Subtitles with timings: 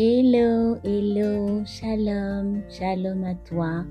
[0.00, 3.84] Hello, hello, shalom, shalom à toi.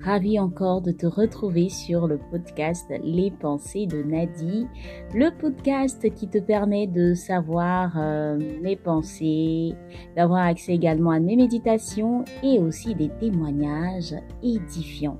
[0.00, 4.66] Ravi encore de te retrouver sur le podcast Les pensées de Nadie,
[5.12, 9.74] le podcast qui te permet de savoir euh, mes pensées,
[10.16, 15.18] d'avoir accès également à mes méditations et aussi des témoignages édifiants.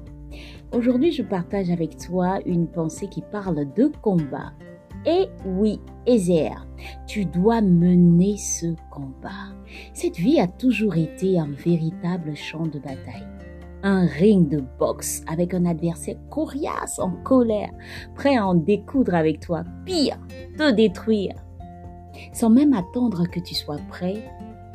[0.73, 4.55] Aujourd'hui, je partage avec toi une pensée qui parle de combat.
[5.05, 6.65] Et oui, Ezer,
[7.09, 9.53] tu dois mener ce combat.
[9.95, 13.27] Cette vie a toujours été un véritable champ de bataille.
[13.83, 17.71] Un ring de boxe avec un adversaire coriace, en colère,
[18.15, 20.21] prêt à en découdre avec toi, pire,
[20.57, 21.35] te détruire.
[22.33, 24.23] Sans même attendre que tu sois prêt,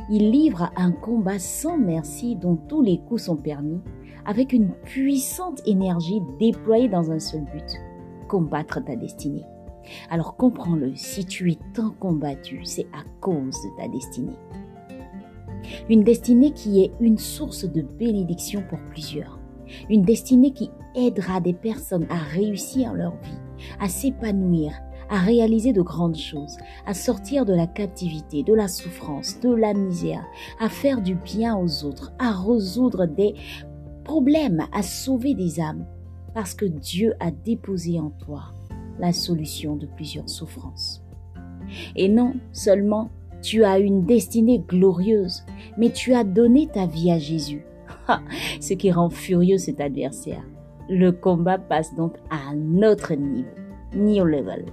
[0.09, 3.80] il livre un combat sans merci dont tous les coups sont permis,
[4.26, 7.77] avec une puissante énergie déployée dans un seul but,
[8.27, 9.46] combattre ta destinée.
[10.09, 14.38] Alors comprends-le, si tu es tant combattu, c'est à cause de ta destinée.
[15.90, 19.40] Une destinée qui est une source de bénédiction pour plusieurs.
[19.90, 24.71] Une destinée qui aidera des personnes à réussir leur vie, à s'épanouir,
[25.10, 29.74] à réaliser de grandes choses, à sortir de la captivité, de la souffrance, de la
[29.74, 30.26] misère,
[30.60, 33.35] à faire du bien aux autres, à résoudre des
[34.04, 35.85] problèmes, à sauver des âmes,
[36.34, 38.54] parce que Dieu a déposé en toi
[38.99, 41.03] la solution de plusieurs souffrances.
[41.95, 43.09] Et non seulement
[43.41, 45.43] tu as une destinée glorieuse,
[45.77, 47.65] mais tu as donné ta vie à Jésus.
[48.62, 50.43] Ce qui rend furieux cet adversaire.
[50.89, 53.49] Le combat passe donc à un autre niveau,
[53.93, 54.65] new level.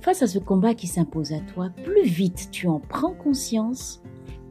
[0.00, 4.02] Face à ce combat qui s'impose à toi, plus vite tu en prends conscience,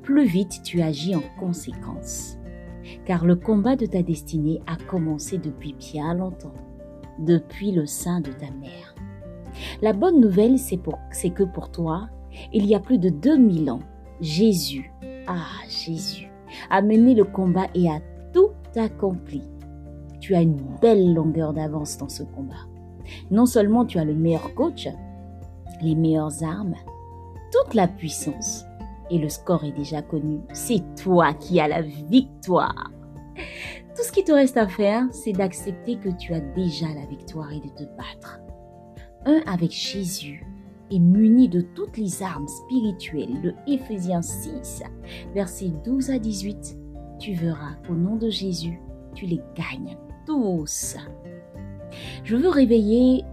[0.01, 2.37] plus vite tu agis en conséquence.
[3.05, 6.53] Car le combat de ta destinée a commencé depuis bien longtemps
[7.19, 8.95] depuis le sein de ta mère.
[9.81, 10.79] La bonne nouvelle, c'est
[11.29, 12.09] que pour toi,
[12.53, 13.79] il y a plus de 2000 ans,
[14.21, 14.91] Jésus,
[15.27, 16.29] ah Jésus,
[16.69, 17.99] a mené le combat et a
[18.33, 19.41] tout accompli.
[20.19, 22.67] Tu as une belle longueur d'avance dans ce combat.
[23.31, 24.87] Non seulement tu as le meilleur coach,
[25.81, 26.75] les meilleures armes,
[27.51, 28.65] toute la puissance,
[29.09, 32.91] et le score est déjà connu, c'est toi qui as la victoire.
[33.95, 37.49] Tout ce qui te reste à faire, c'est d'accepter que tu as déjà la victoire
[37.53, 38.41] et de te battre.
[39.25, 40.45] Un avec Jésus
[40.91, 44.83] est muni de toutes les armes spirituelles de Éphésiens 6,
[45.33, 46.77] versets 12 à 18.
[47.19, 48.81] Tu verras qu'au nom de Jésus,
[49.13, 50.97] tu les gagnes tous.
[52.25, 53.23] Je veux réveiller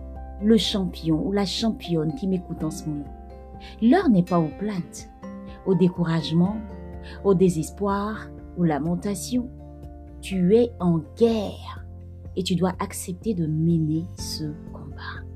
[0.44, 3.12] le champion ou la championne qui m'écoute en ce moment.
[3.82, 5.10] L'heure n'est pas aux plaintes,
[5.66, 6.56] au découragement,
[7.24, 9.50] au désespoir, aux lamentations
[10.22, 11.84] tu es en guerre
[12.36, 15.26] et tu dois accepter de mener ce combat.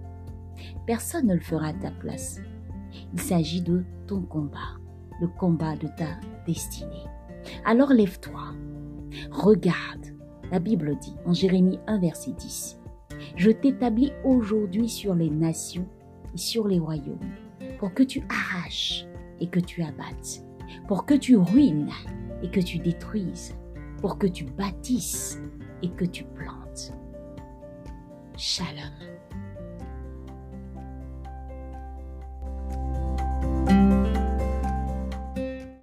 [0.87, 2.41] Personne ne le fera à ta place.
[3.13, 4.79] Il s'agit de ton combat,
[5.21, 6.07] le combat de ta
[6.47, 7.05] destinée.
[7.65, 8.55] Alors lève-toi,
[9.31, 10.07] regarde.
[10.53, 12.79] La Bible dit en Jérémie 1 verset 10,
[13.35, 15.89] Je t'établis aujourd'hui sur les nations
[16.33, 17.19] et sur les royaumes,
[17.81, 19.05] pour que tu arraches
[19.41, 20.45] et que tu abattes,
[20.87, 21.91] pour que tu ruines
[22.45, 23.57] et que tu détruises
[24.01, 25.39] pour que tu bâtisses
[25.83, 26.93] et que tu plantes.
[28.37, 29.16] Shalom.